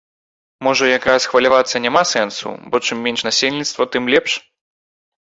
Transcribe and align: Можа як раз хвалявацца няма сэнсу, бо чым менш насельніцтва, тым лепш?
Можа 0.67 0.85
як 0.97 1.05
раз 1.11 1.27
хвалявацца 1.33 1.83
няма 1.85 2.03
сэнсу, 2.15 2.57
бо 2.73 2.83
чым 2.89 2.97
менш 3.09 3.21
насельніцтва, 3.31 3.81
тым 3.97 4.03
лепш? 4.17 4.31